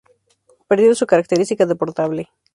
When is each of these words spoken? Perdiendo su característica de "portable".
Perdiendo 0.67 0.95
su 0.95 1.05
característica 1.05 1.67
de 1.67 1.75
"portable". 1.75 2.27